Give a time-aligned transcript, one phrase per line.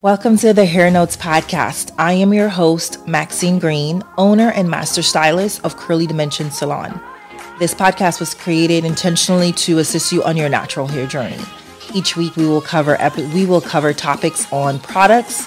[0.00, 1.92] Welcome to the Hair Notes podcast.
[1.98, 7.00] I am your host, Maxine Green, owner and master stylist of Curly Dimensions Salon.
[7.58, 11.42] This podcast was created intentionally to assist you on your natural hair journey.
[11.96, 15.44] Each week we will cover epi- we will cover topics on products,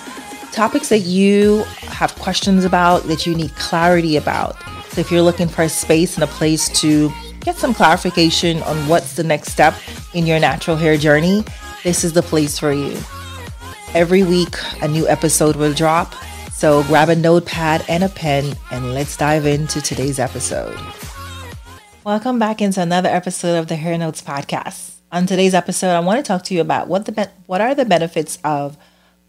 [0.51, 4.57] topics that you have questions about, that you need clarity about.
[4.89, 7.09] So if you're looking for a space and a place to
[7.39, 9.75] get some clarification on what's the next step
[10.13, 11.45] in your natural hair journey,
[11.85, 12.99] this is the place for you.
[13.93, 16.15] Every week, a new episode will drop.
[16.53, 20.79] So grab a notepad and a pen and let's dive into today's episode.
[22.05, 24.93] Welcome back into another episode of the Hair Notes podcast.
[25.11, 27.83] On today's episode, I want to talk to you about what the what are the
[27.83, 28.77] benefits of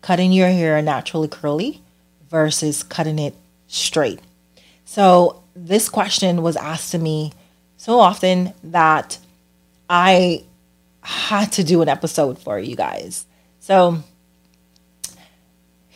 [0.01, 1.83] cutting your hair naturally curly
[2.31, 3.35] versus cutting it
[3.67, 4.21] straight.
[4.85, 7.33] So, this question was asked to me
[7.79, 9.19] so often that
[9.91, 10.45] I
[11.01, 13.27] had to do an episode for you guys.
[13.59, 14.05] So,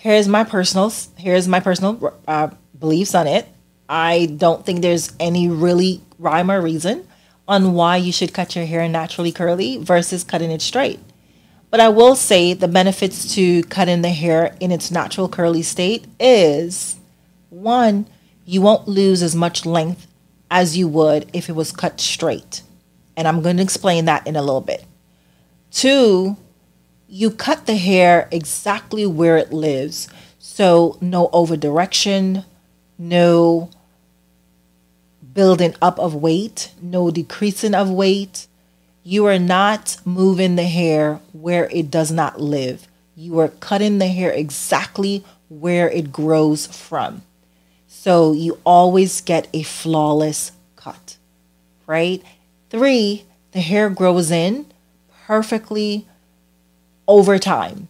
[0.06, 3.44] here's my personal here's my personal uh, beliefs on it.
[3.88, 7.06] I don't think there's any really rhyme or reason
[7.48, 11.00] on why you should cut your hair naturally curly versus cutting it straight.
[11.70, 16.06] But I will say the benefits to cutting the hair in its natural curly state
[16.20, 16.96] is
[17.50, 18.06] one,
[18.44, 20.06] you won't lose as much length
[20.52, 22.62] as you would if it was cut straight.
[23.16, 24.84] And I'm going to explain that in a little bit.
[25.72, 26.36] Two,
[27.08, 30.08] you cut the hair exactly where it lives.
[30.38, 32.44] So no over direction,
[32.98, 33.70] no
[35.32, 38.46] building up of weight, no decreasing of weight.
[39.02, 42.88] You are not moving the hair where it does not live.
[43.14, 47.22] You are cutting the hair exactly where it grows from.
[47.86, 51.16] So you always get a flawless cut,
[51.86, 52.22] right?
[52.70, 54.66] Three, the hair grows in
[55.26, 56.06] perfectly
[57.08, 57.88] over time.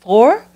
[0.00, 0.46] Four,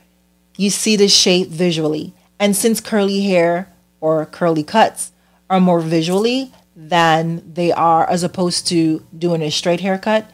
[0.56, 2.12] you see the shape visually.
[2.38, 5.12] And since curly hair or curly cuts
[5.48, 10.30] are more visually than they are as opposed to doing a straight haircut,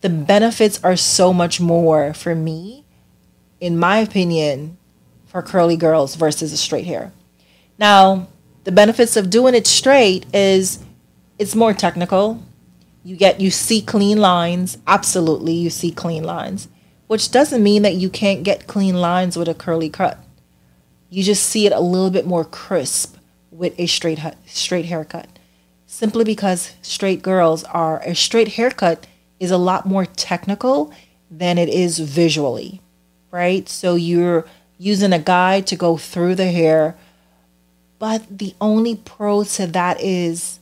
[0.00, 2.84] the benefits are so much more for me,
[3.60, 4.78] in my opinion,
[5.26, 7.12] for curly girls versus a straight hair.
[7.78, 8.28] Now,
[8.64, 10.78] the benefits of doing it straight is
[11.38, 12.42] it's more technical.
[13.04, 14.78] You get you see clean lines.
[14.86, 16.68] Absolutely, you see clean lines
[17.12, 20.18] which doesn't mean that you can't get clean lines with a curly cut.
[21.10, 23.18] You just see it a little bit more crisp
[23.50, 25.28] with a straight straight haircut.
[25.84, 29.06] Simply because straight girls are a straight haircut
[29.38, 30.90] is a lot more technical
[31.30, 32.80] than it is visually,
[33.30, 33.68] right?
[33.68, 34.46] So you're
[34.78, 36.96] using a guide to go through the hair,
[37.98, 40.60] but the only pro to that is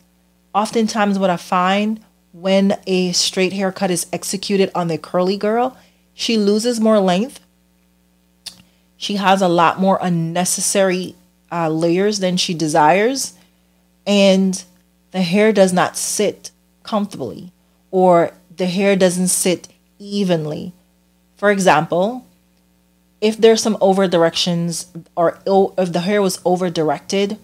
[0.52, 2.00] oftentimes what I find
[2.32, 5.76] when a straight haircut is executed on the curly girl
[6.14, 7.40] she loses more length.
[8.96, 11.14] She has a lot more unnecessary
[11.50, 13.34] uh, layers than she desires.
[14.06, 14.62] And
[15.10, 16.50] the hair does not sit
[16.82, 17.52] comfortably
[17.90, 19.68] or the hair doesn't sit
[19.98, 20.72] evenly.
[21.36, 22.26] For example,
[23.20, 27.38] if there's some over directions or if the hair was over directed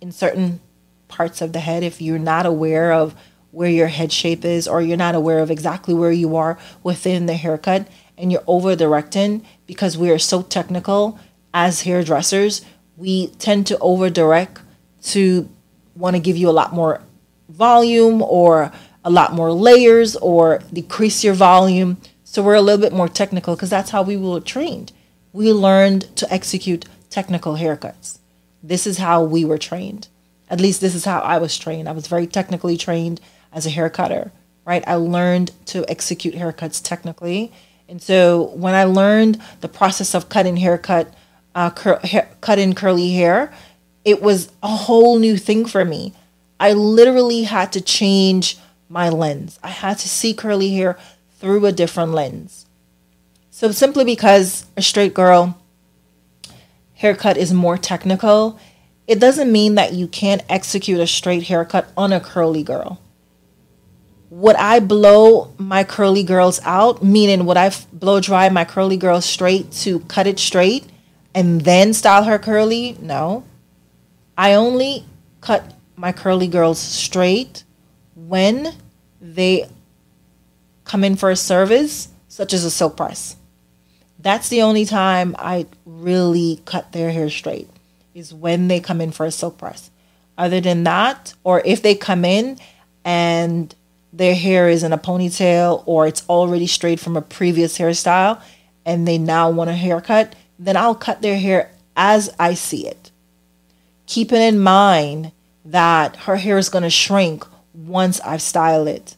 [0.00, 0.60] in certain
[1.08, 3.14] parts of the head, if you're not aware of
[3.50, 7.26] where your head shape is or you're not aware of exactly where you are within
[7.26, 7.86] the haircut
[8.20, 11.18] and you're over directing because we are so technical
[11.52, 12.64] as hairdressers,
[12.96, 14.60] we tend to over direct
[15.02, 15.48] to
[15.96, 17.00] want to give you a lot more
[17.48, 18.70] volume or
[19.04, 21.96] a lot more layers or decrease your volume.
[22.22, 24.92] So we're a little bit more technical because that's how we were trained.
[25.32, 28.18] We learned to execute technical haircuts.
[28.62, 30.08] This is how we were trained.
[30.48, 31.88] At least this is how I was trained.
[31.88, 33.20] I was very technically trained
[33.52, 34.30] as a hair cutter,
[34.64, 34.84] right?
[34.86, 37.52] I learned to execute haircuts technically
[37.90, 41.12] and so when I learned the process of cutting haircut,
[41.56, 43.52] uh, cur- hair, cutting curly hair,
[44.04, 46.14] it was a whole new thing for me.
[46.60, 48.58] I literally had to change
[48.88, 49.58] my lens.
[49.64, 50.96] I had to see curly hair
[51.40, 52.66] through a different lens.
[53.50, 55.58] So simply because a straight girl
[56.94, 58.58] haircut is more technical,
[59.08, 63.00] it doesn't mean that you can't execute a straight haircut on a curly girl
[64.30, 67.02] would I blow my curly girls out?
[67.02, 70.86] Meaning, would I blow dry my curly girls straight to cut it straight
[71.34, 72.96] and then style her curly?
[73.00, 73.44] No.
[74.38, 75.04] I only
[75.40, 77.64] cut my curly girls straight
[78.14, 78.72] when
[79.20, 79.68] they
[80.84, 83.36] come in for a service, such as a silk press.
[84.18, 87.68] That's the only time I really cut their hair straight,
[88.14, 89.90] is when they come in for a silk press.
[90.38, 92.58] Other than that, or if they come in
[93.04, 93.74] and
[94.12, 98.40] their hair is in a ponytail or it's already straight from a previous hairstyle
[98.84, 103.10] and they now want a haircut, then I'll cut their hair as I see it.
[104.06, 105.32] Keeping in mind
[105.64, 109.16] that her hair is going to shrink once I've styled it.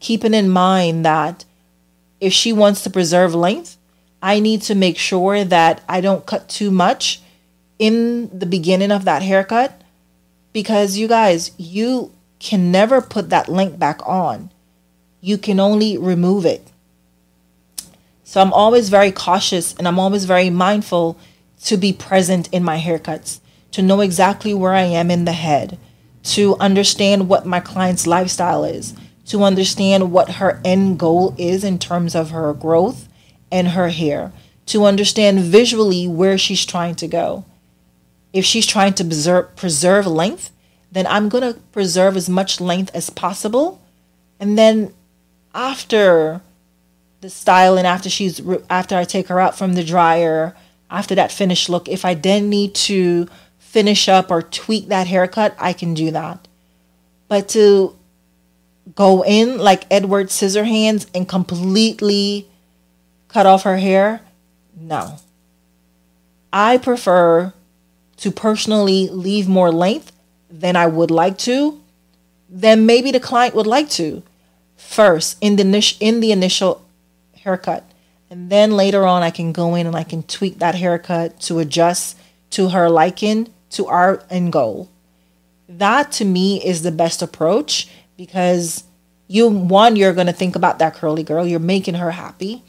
[0.00, 1.44] Keeping in mind that
[2.20, 3.78] if she wants to preserve length,
[4.22, 7.22] I need to make sure that I don't cut too much
[7.78, 9.80] in the beginning of that haircut
[10.52, 14.50] because you guys, you can never put that link back on.
[15.20, 16.66] You can only remove it.
[18.24, 21.18] So I'm always very cautious and I'm always very mindful
[21.64, 23.40] to be present in my haircuts,
[23.72, 25.78] to know exactly where I am in the head,
[26.24, 28.94] to understand what my client's lifestyle is,
[29.26, 33.08] to understand what her end goal is in terms of her growth
[33.50, 34.32] and her hair,
[34.66, 37.44] to understand visually where she's trying to go.
[38.32, 40.50] If she's trying to preserve, preserve length,
[40.94, 43.82] then I'm going to preserve as much length as possible.
[44.38, 44.94] And then
[45.52, 46.40] after
[47.20, 50.54] the style and after she's after I take her out from the dryer,
[50.88, 55.56] after that finished look, if I then need to finish up or tweak that haircut,
[55.58, 56.46] I can do that.
[57.26, 57.96] But to
[58.94, 62.46] go in like Edward Scissorhands and completely
[63.26, 64.20] cut off her hair,
[64.78, 65.16] no.
[66.52, 67.52] I prefer
[68.18, 70.12] to personally leave more length
[70.60, 71.80] than I would like to,
[72.48, 74.22] then maybe the client would like to.
[74.76, 76.84] First, in the in the initial
[77.36, 77.84] haircut,
[78.30, 81.58] and then later on, I can go in and I can tweak that haircut to
[81.58, 82.16] adjust
[82.50, 84.88] to her liking to our end goal.
[85.68, 88.84] That to me is the best approach because
[89.26, 92.62] you one you're to think about that curly girl, you're making her happy.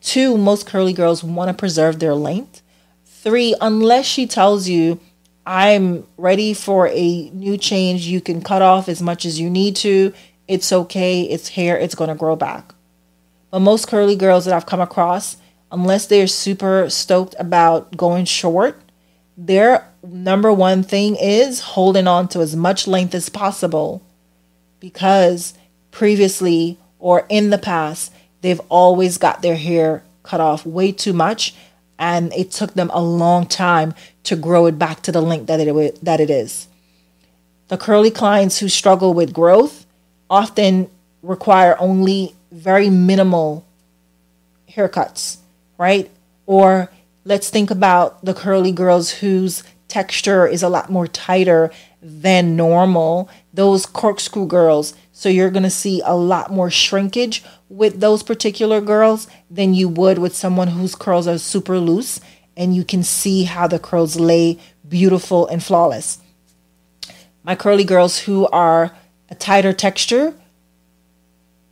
[0.00, 2.62] Two, most curly girls want to preserve their length.
[3.04, 5.00] Three, unless she tells you
[5.52, 9.74] I'm ready for a new change, you can cut off as much as you need
[9.76, 10.14] to.
[10.46, 11.22] It's okay.
[11.22, 11.76] It's hair.
[11.76, 12.72] It's going to grow back.
[13.50, 15.38] But most curly girls that I've come across,
[15.72, 18.80] unless they're super stoked about going short,
[19.36, 24.02] their number one thing is holding on to as much length as possible
[24.78, 25.54] because
[25.90, 31.56] previously or in the past, they've always got their hair cut off way too much
[32.00, 33.94] and it took them a long time
[34.24, 36.66] to grow it back to the length that it that it is.
[37.68, 39.86] The curly clients who struggle with growth
[40.28, 40.90] often
[41.22, 43.64] require only very minimal
[44.68, 45.36] haircuts,
[45.78, 46.10] right?
[46.46, 46.90] Or
[47.24, 51.70] let's think about the curly girls whose texture is a lot more tighter
[52.02, 53.28] than normal.
[53.52, 54.94] Those corkscrew girls.
[55.12, 59.88] So you're going to see a lot more shrinkage with those particular girls than you
[59.88, 62.20] would with someone whose curls are super loose
[62.56, 66.18] and you can see how the curls lay beautiful and flawless.
[67.42, 68.94] My curly girls who are
[69.30, 70.34] a tighter texture,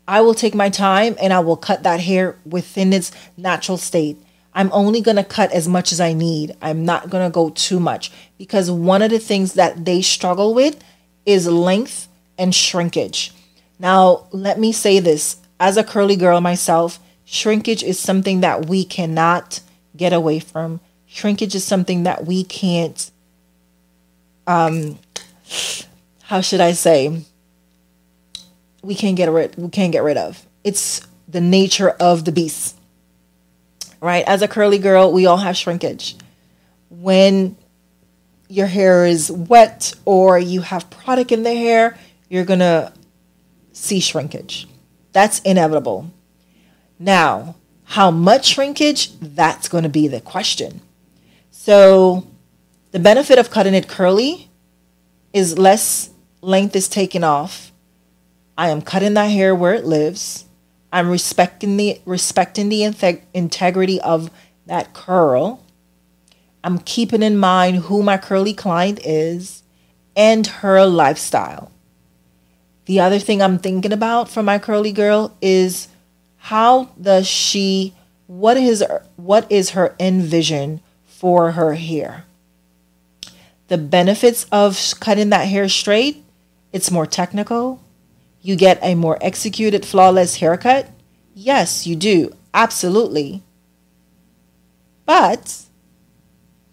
[0.06, 4.18] I will take my time and I will cut that hair within its natural state.
[4.54, 6.56] I'm only going to cut as much as I need.
[6.60, 10.54] I'm not going to go too much because one of the things that they struggle
[10.54, 10.82] with
[11.26, 12.08] is length
[12.38, 13.32] and shrinkage.
[13.78, 18.84] Now, let me say this as a curly girl myself, shrinkage is something that we
[18.84, 19.60] cannot
[19.96, 20.80] get away from.
[21.06, 23.10] Shrinkage is something that we can't,
[24.46, 24.98] um,
[26.22, 27.22] how should I say?
[28.82, 29.56] We can't get rid.
[29.56, 30.46] We can't get rid of.
[30.64, 32.77] It's the nature of the beast
[34.00, 34.24] right?
[34.26, 36.16] As a curly girl, we all have shrinkage.
[36.90, 37.56] When
[38.48, 41.96] your hair is wet or you have product in the hair,
[42.28, 42.92] you're going to
[43.72, 44.66] see shrinkage.
[45.12, 46.10] That's inevitable.
[46.98, 49.18] Now, how much shrinkage?
[49.20, 50.80] That's going to be the question.
[51.50, 52.26] So,
[52.90, 54.50] the benefit of cutting it curly
[55.32, 57.72] is less length is taken off.
[58.56, 60.44] I am cutting that hair where it lives.
[60.92, 64.30] I'm respecting the respecting the integ- integrity of
[64.66, 65.62] that curl.
[66.64, 69.62] I'm keeping in mind who my curly client is
[70.16, 71.70] and her lifestyle.
[72.86, 75.88] The other thing I'm thinking about for my curly girl is
[76.36, 77.94] how does she
[78.26, 78.84] what is
[79.16, 82.24] what is her envision for her hair?
[83.68, 86.24] The benefits of cutting that hair straight,
[86.72, 87.82] it's more technical,
[88.40, 90.88] you get a more executed, flawless haircut?
[91.34, 92.34] Yes, you do.
[92.54, 93.42] Absolutely.
[95.06, 95.62] But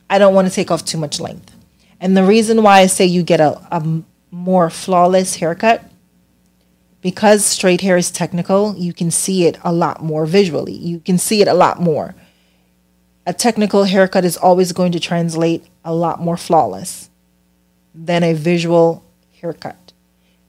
[0.10, 1.53] I don't want to take off too much length.
[2.00, 5.84] And the reason why I say you get a, a more flawless haircut,
[7.01, 10.74] because straight hair is technical, you can see it a lot more visually.
[10.74, 12.15] You can see it a lot more.
[13.25, 17.10] A technical haircut is always going to translate a lot more flawless
[17.93, 19.03] than a visual
[19.39, 19.84] haircut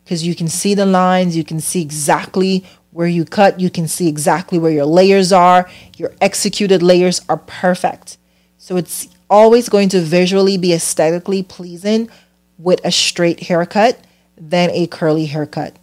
[0.06, 3.88] because you can see the lines, you can see exactly where you cut, you can
[3.88, 5.68] see exactly where your layers are.
[5.96, 8.16] Your executed layers are perfect.
[8.56, 12.08] So it's always going to visually be aesthetically pleasing
[12.56, 13.98] with a straight haircut
[14.38, 15.76] than a curly haircut.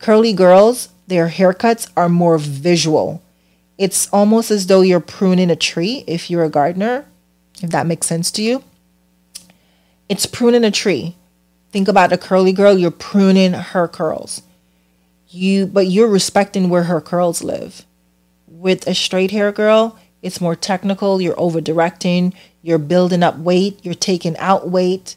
[0.00, 3.22] Curly girls, their haircuts are more visual.
[3.78, 7.06] It's almost as though you're pruning a tree if you're a gardener,
[7.62, 8.64] if that makes sense to you.
[10.08, 11.14] It's pruning a tree.
[11.72, 14.42] Think about a curly girl, you're pruning her curls.
[15.28, 17.86] You but you're respecting where her curls live.
[18.46, 23.80] With a straight hair girl, it's more technical, you're over directing, you're building up weight,
[23.82, 25.16] you're taking out weight.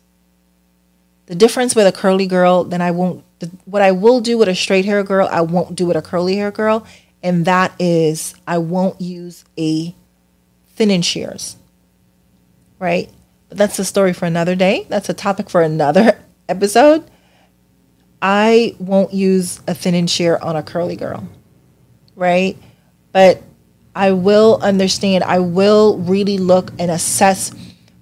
[1.25, 3.25] The difference with a curly girl, then I won't,
[3.65, 6.37] what I will do with a straight hair girl, I won't do with a curly
[6.37, 6.87] hair girl.
[7.21, 9.93] And that is, I won't use a
[10.69, 11.57] thinning shears.
[12.79, 13.09] Right?
[13.49, 14.85] But that's a story for another day.
[14.87, 17.09] That's a topic for another episode.
[18.21, 21.27] I won't use a thinning shear on a curly girl.
[22.15, 22.57] Right?
[23.11, 23.43] But
[23.95, 27.51] I will understand, I will really look and assess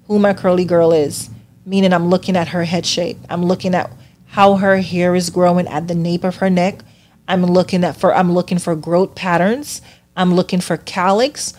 [0.07, 1.29] who my curly girl is.
[1.65, 3.17] Meaning, I'm looking at her head shape.
[3.29, 3.91] I'm looking at
[4.25, 6.83] how her hair is growing at the nape of her neck.
[7.27, 9.81] I'm looking at for I'm looking for growth patterns.
[10.17, 11.53] I'm looking for cowlicks.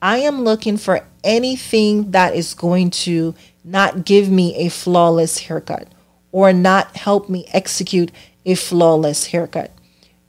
[0.00, 5.88] I am looking for anything that is going to not give me a flawless haircut
[6.32, 8.10] or not help me execute
[8.44, 9.70] a flawless haircut.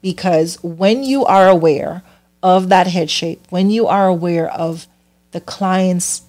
[0.02, 2.04] Because when you are aware
[2.42, 4.88] of that head shape, when you are aware of
[5.32, 6.24] the client's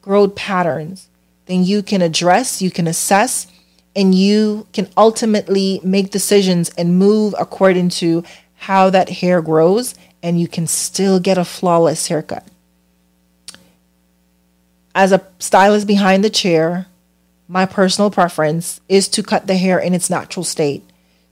[0.00, 1.08] growth patterns,
[1.46, 3.46] then you can address, you can assess,
[3.94, 8.24] and you can ultimately make decisions and move according to
[8.54, 12.46] how that hair grows, and you can still get a flawless haircut.
[14.94, 16.86] As a stylist behind the chair,
[17.52, 20.82] my personal preference is to cut the hair in its natural state.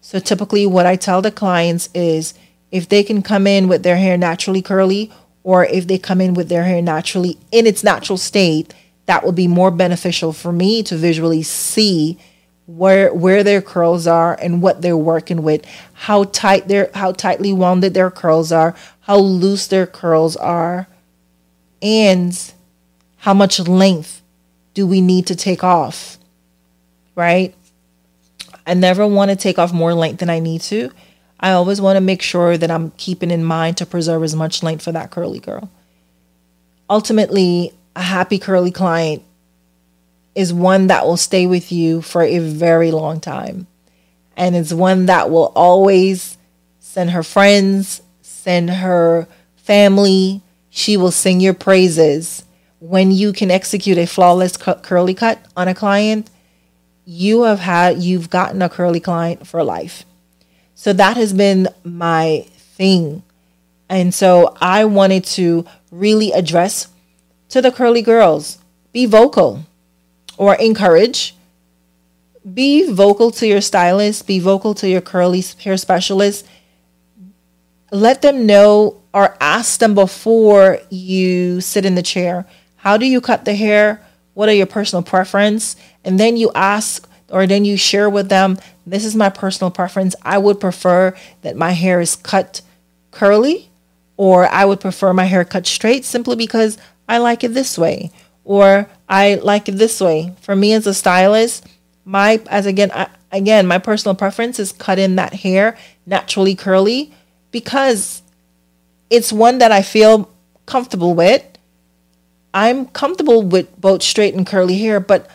[0.03, 2.35] So typically, what I tell the clients is
[2.71, 5.11] if they can come in with their hair naturally curly
[5.45, 8.75] or if they come in with their hair naturally in its natural state,
[9.07, 12.19] that will be more beneficial for me to visually see
[12.67, 17.55] where where their curls are and what they're working with, how tight their how tightly
[17.55, 20.87] wounded their curls are, how loose their curls are,
[21.81, 22.53] and
[23.17, 24.20] how much length
[24.75, 26.19] do we need to take off?
[27.15, 27.55] Right?
[28.67, 30.91] I never want to take off more length than I need to
[31.41, 34.63] I always want to make sure that I'm keeping in mind to preserve as much
[34.63, 35.71] length for that curly girl.
[36.89, 39.23] Ultimately, a happy curly client
[40.35, 43.67] is one that will stay with you for a very long time.
[44.37, 46.37] And it's one that will always
[46.79, 50.43] send her friends, send her family.
[50.69, 52.45] She will sing your praises.
[52.81, 56.31] When you can execute a flawless curly cut on a client,
[57.05, 60.05] you have had you've gotten a curly client for life.
[60.75, 63.23] So that has been my thing.
[63.89, 66.89] And so I wanted to really address
[67.51, 68.59] to the curly girls
[68.93, 69.67] be vocal
[70.37, 71.35] or encourage.
[72.55, 76.47] Be vocal to your stylist, be vocal to your curly hair specialist.
[77.93, 82.47] Let them know or ask them before you sit in the chair
[82.81, 84.03] how do you cut the hair?
[84.35, 85.77] What are your personal preference?
[86.05, 90.17] And then you ask or then you share with them this is my personal preference.
[90.23, 92.63] I would prefer that my hair is cut
[93.11, 93.71] curly,
[94.17, 98.11] or I would prefer my hair cut straight simply because I like it this way,
[98.45, 100.35] or I like it this way.
[100.41, 101.67] For me as a stylist,
[102.05, 107.13] my as again I, again my personal preference is cutting that hair naturally curly
[107.51, 108.23] because
[109.09, 110.31] it's one that I feel
[110.67, 111.45] comfortable with.
[112.53, 115.31] I'm comfortable with both straight and curly hair, but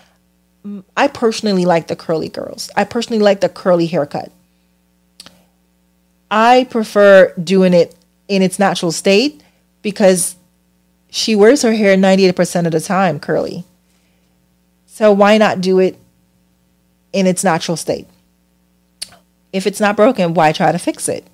[0.98, 2.70] I personally like the curly girls.
[2.76, 4.32] I personally like the curly haircut.
[6.30, 7.96] I prefer doing it
[8.28, 9.42] in its natural state
[9.82, 10.36] because
[11.10, 13.64] she wears her hair 98% of the time curly.
[14.88, 15.98] So why not do it
[17.14, 18.08] in its natural state?
[19.54, 21.26] If it's not broken, why try to fix it?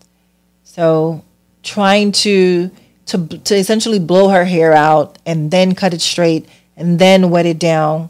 [0.63, 1.23] So
[1.63, 2.69] trying to
[3.11, 7.45] to to essentially blow her hair out and then cut it straight and then wet
[7.45, 8.09] it down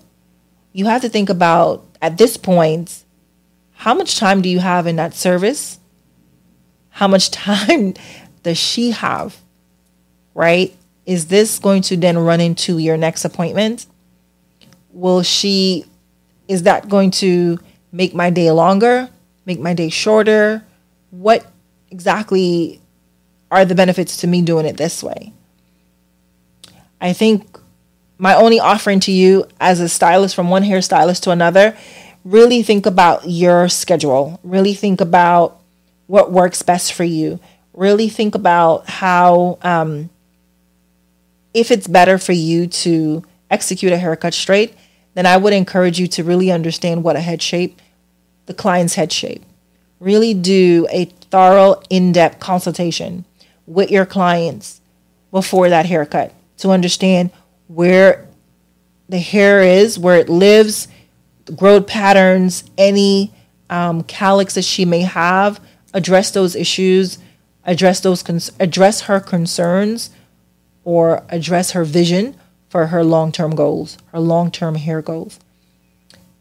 [0.74, 3.04] you have to think about at this point
[3.82, 5.80] how much time do you have in that service?
[6.90, 7.96] How much time
[8.44, 9.38] does she have?
[10.36, 10.76] Right?
[11.08, 13.88] Is this going to then run into your next appointment?
[14.92, 15.86] Will she,
[16.48, 17.58] is that going to
[17.92, 19.10] make my day longer,
[19.48, 20.64] make my day shorter?
[21.10, 21.52] What
[21.90, 22.81] exactly
[23.52, 25.34] are the benefits to me doing it this way?
[27.02, 27.60] I think
[28.18, 31.76] my only offering to you as a stylist from one hairstylist to another,
[32.24, 34.40] really think about your schedule.
[34.44, 35.60] Really think about
[36.08, 37.40] what works best for you.
[37.74, 40.10] Really think about how, um,
[41.54, 44.76] if it's better for you to execute a haircut straight,
[45.14, 47.82] then I would encourage you to really understand what a head shape,
[48.46, 49.44] the client's head shape.
[50.00, 53.26] Really do a thorough, in depth consultation
[53.66, 54.82] with your clients
[55.32, 57.32] before that haircut to understand
[57.68, 58.28] where
[59.10, 60.88] the hair is, where it lives,
[61.56, 63.34] growth patterns, any
[63.70, 65.60] um, cowlicks that she may have,
[65.94, 67.18] address those issues,
[67.66, 70.10] address those cons- address her concerns,
[70.84, 72.36] or address her vision
[72.70, 75.40] for her long term goals, her long term hair goals.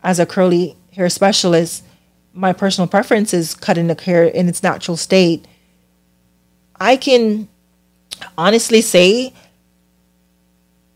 [0.03, 1.85] As a curly hair specialist,
[2.33, 5.45] my personal preference is cutting the hair in its natural state.
[6.81, 7.49] I can
[8.39, 9.35] honestly say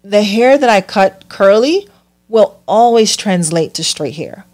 [0.03, 1.89] the hair that I cut curly
[2.29, 4.47] will always translate to straight hair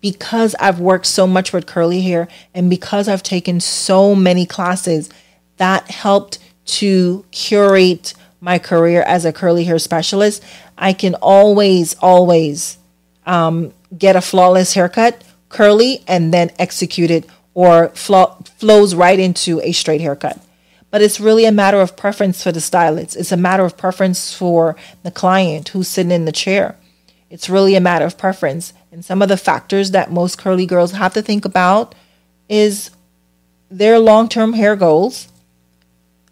[0.00, 5.10] because I've worked so much with curly hair and because I've taken so many classes
[5.58, 10.42] that helped to curate my career as a curly hair specialist,
[10.78, 12.78] I can always, always
[13.26, 19.72] um, get a flawless haircut, curly, and then execute it or flows right into a
[19.72, 20.40] straight haircut.
[20.90, 23.16] But it's really a matter of preference for the stylist.
[23.16, 26.76] It's a matter of preference for the client who's sitting in the chair.
[27.30, 28.72] It's really a matter of preference.
[28.90, 31.94] And some of the factors that most curly girls have to think about
[32.48, 32.90] is
[33.70, 35.28] their long term hair goals,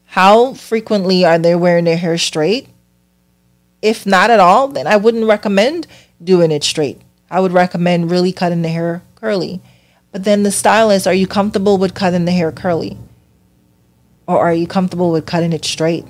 [0.07, 2.69] how frequently are they wearing their hair straight?
[3.81, 5.87] If not at all, then I wouldn't recommend
[6.23, 7.01] doing it straight.
[7.31, 9.61] I would recommend really cutting the hair curly.
[10.11, 12.97] But then the stylist, are you comfortable with cutting the hair curly?
[14.29, 16.07] Or are you comfortable with cutting it straight?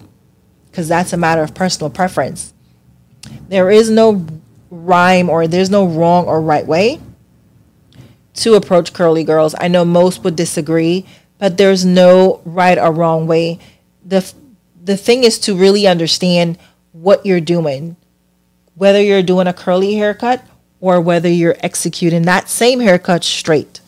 [0.71, 2.53] Because that's a matter of personal preference.
[3.49, 4.27] There is no
[4.71, 7.01] rhyme or there's no wrong or right way
[8.35, 9.55] to approach curly girls.
[9.59, 11.07] I know most would disagree,
[11.39, 13.59] but there's no right or wrong way
[14.09, 14.33] the
[14.83, 16.59] the thing is to really understand
[16.93, 17.97] what you're doing,
[18.75, 20.43] whether you're doing a curly haircut
[20.81, 23.81] or whether you're executing that same haircut straight.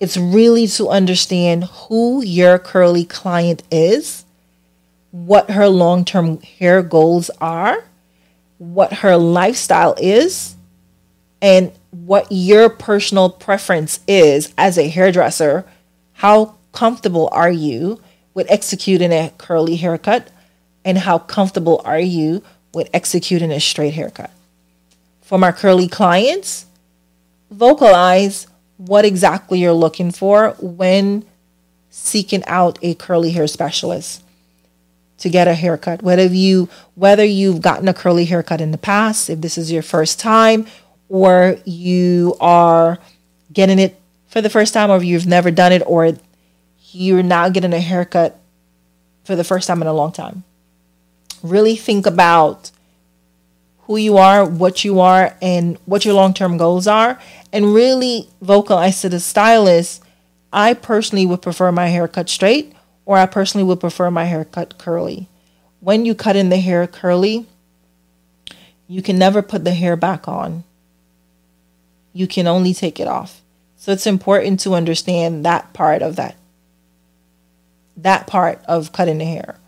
[0.00, 4.24] It's really to understand who your curly client is,
[5.10, 7.84] what her long term hair goals are,
[8.58, 10.56] what her lifestyle is,
[11.42, 15.66] and what your personal preference is as a hairdresser.
[16.14, 18.00] How comfortable are you
[18.34, 20.30] with executing a curly haircut
[20.84, 24.30] and how comfortable are you with executing a straight haircut.
[25.22, 26.66] For my curly clients,
[27.50, 28.46] vocalize
[28.80, 31.22] what exactly you're looking for when
[31.90, 34.24] seeking out a curly hair specialist
[35.18, 36.02] to get a haircut.
[36.02, 39.82] Whether you whether you've gotten a curly haircut in the past, if this is your
[39.82, 40.66] first time,
[41.10, 42.98] or you are
[43.52, 46.16] getting it for the first time, or you've never done it, or
[46.92, 48.40] you're now getting a haircut
[49.24, 50.42] for the first time in a long time.
[51.42, 52.70] Really think about
[53.90, 57.18] who you are, what you are, and what your long term goals are,
[57.52, 60.00] and really vocalize to the stylist.
[60.52, 62.72] I personally would prefer my hair cut straight,
[63.04, 65.28] or I personally would prefer my hair cut curly.
[65.80, 67.46] When you cut in the hair curly,
[68.86, 70.62] you can never put the hair back on.
[72.12, 73.42] You can only take it off.
[73.74, 76.36] So it's important to understand that part of that
[77.96, 79.58] that part of cutting the hair.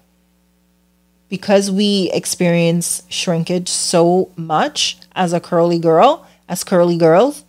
[1.32, 7.42] Because we experience shrinkage so much as a curly girl, as curly girls,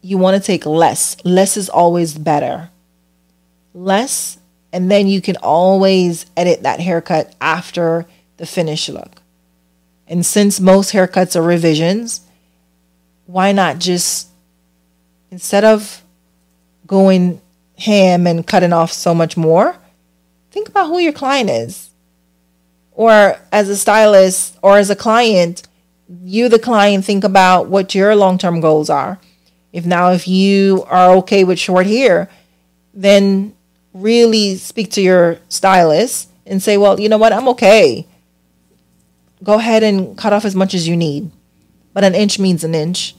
[0.00, 1.16] you want to take less.
[1.24, 2.70] Less is always better.
[3.72, 4.36] Less,
[4.72, 8.04] and then you can always edit that haircut after
[8.36, 9.22] the finished look.
[10.08, 12.22] And since most haircuts are revisions,
[13.26, 14.26] why not just
[15.30, 16.02] instead of
[16.84, 17.40] going
[17.78, 19.76] ham and cutting off so much more,
[20.50, 21.90] think about who your client is.
[22.94, 25.66] Or as a stylist or as a client,
[26.22, 29.18] you, the client, think about what your long term goals are.
[29.72, 32.28] If now, if you are okay with short hair,
[32.92, 33.54] then
[33.94, 38.06] really speak to your stylist and say, well, you know what, I'm okay.
[39.42, 41.30] Go ahead and cut off as much as you need.
[41.94, 43.14] But an inch means an inch.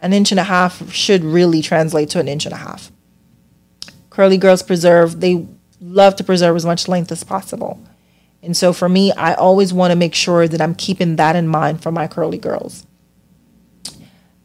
[0.00, 2.90] An inch and a half should really translate to an inch and a half
[4.18, 5.46] curly girls preserve, they
[5.80, 7.80] love to preserve as much length as possible.
[8.42, 11.48] And so for me, I always want to make sure that I'm keeping that in
[11.48, 12.86] mind for my curly girls.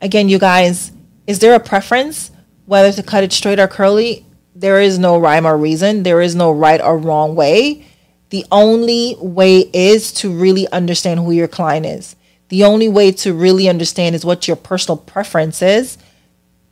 [0.02, 0.92] Again, you guys,
[1.28, 2.32] is there a preference
[2.66, 4.26] whether to cut it straight or curly?
[4.56, 6.04] There is no rhyme or reason.
[6.04, 7.86] There is no right or wrong way.
[8.30, 12.16] The only way is to really understand who your client is.
[12.50, 15.98] The only way to really understand is what your personal preference is,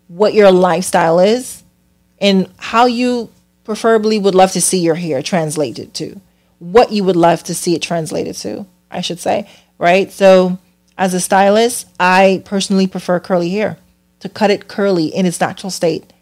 [0.08, 1.64] what your lifestyle is,
[2.20, 3.30] and how you
[3.64, 6.20] preferably would love to see your hair translated to.
[6.62, 9.50] What you would love to see it translated to, I should say.
[9.80, 10.12] right?
[10.12, 10.60] So,
[10.96, 13.78] as a stylist, I personally prefer curly hair
[14.20, 16.14] to cut it curly in its natural state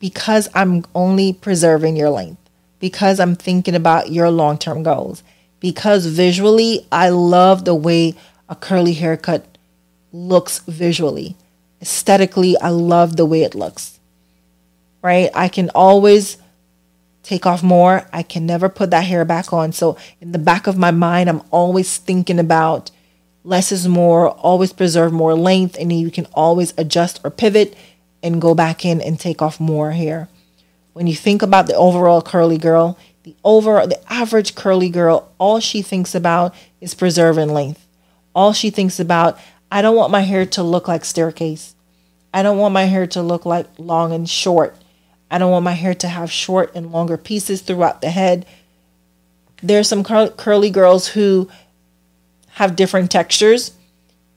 [0.00, 2.40] because I'm only preserving your length,
[2.80, 5.22] because I'm thinking about your long term goals,
[5.60, 8.14] because visually, I love the way
[8.48, 9.56] a curly haircut
[10.12, 11.36] looks visually.
[11.80, 14.00] Aesthetically, I love the way it looks,
[15.02, 15.30] right?
[15.34, 16.38] I can always
[17.24, 18.06] take off more.
[18.12, 19.72] I can never put that hair back on.
[19.72, 22.90] So, in the back of my mind, I'm always thinking about
[23.42, 27.76] less is more, always preserve more length, and you can always adjust or pivot
[28.22, 30.28] and go back in and take off more hair.
[30.94, 35.60] When you think about the overall curly girl, the over the average curly girl, all
[35.60, 37.86] she thinks about is preserving length.
[38.34, 39.38] All she thinks about,
[39.70, 41.74] I don't want my hair to look like staircase.
[42.32, 44.76] I don't want my hair to look like long and short.
[45.34, 48.46] I don't want my hair to have short and longer pieces throughout the head.
[49.64, 51.50] There are some cur- curly girls who
[52.50, 53.72] have different textures.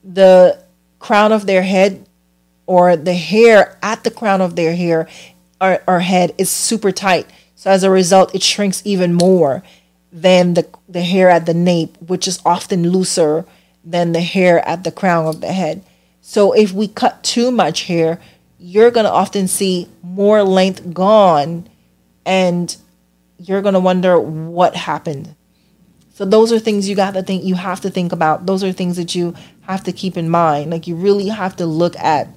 [0.04, 0.60] The
[0.98, 2.08] crown of their head
[2.66, 5.08] or the hair at the crown of their hair
[5.62, 7.28] or, or head is super tight.
[7.54, 9.62] So as a result, it shrinks even more
[10.12, 13.46] than the, the hair at the nape, which is often looser
[13.86, 15.84] than the hair at the crown of the head.
[16.22, 18.20] So if we cut too much hair,
[18.60, 21.68] you're going to often see more length gone
[22.26, 22.76] and
[23.38, 25.36] you're going to wonder what happened.
[26.14, 28.48] So those are things you got to think you have to think about.
[28.48, 30.72] Those are things that you have to keep in mind.
[30.72, 32.28] Like you really have to look at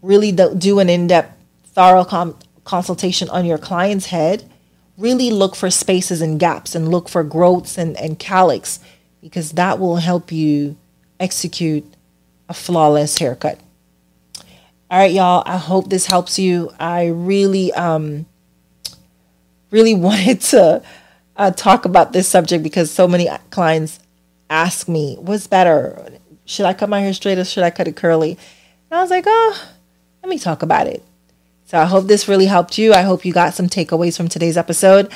[0.00, 1.34] really do an in-depth
[1.66, 4.48] thorough com- consultation on your client's head.
[4.96, 8.78] Really look for spaces and gaps and look for growths and, and cowlicks
[9.20, 10.76] because that will help you
[11.20, 11.84] execute
[12.48, 13.60] a flawless haircut.
[14.90, 15.42] All right, y'all.
[15.44, 16.70] I hope this helps you.
[16.80, 18.24] I really, um,
[19.70, 20.82] really wanted to
[21.36, 24.00] uh, talk about this subject because so many clients
[24.48, 26.10] ask me, "What's better?
[26.46, 28.38] Should I cut my hair straight or should I cut it curly?"
[28.90, 29.68] And I was like, "Oh,
[30.22, 31.02] let me talk about it."
[31.66, 32.94] So I hope this really helped you.
[32.94, 35.12] I hope you got some takeaways from today's episode.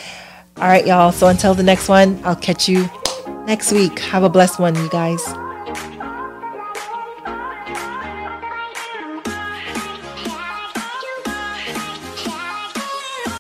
[0.59, 1.13] All right, y'all.
[1.13, 2.91] So until the next one, I'll catch you
[3.47, 3.99] next week.
[4.01, 5.23] Have a blessed one, you guys.